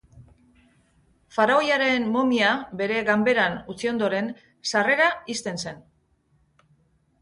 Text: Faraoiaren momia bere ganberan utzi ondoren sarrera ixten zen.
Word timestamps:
Faraoiaren 1.35 2.07
momia 2.17 2.55
bere 2.81 2.99
ganberan 3.13 3.61
utzi 3.75 3.95
ondoren 3.95 4.35
sarrera 4.75 5.15
ixten 5.39 5.67
zen. 5.67 5.83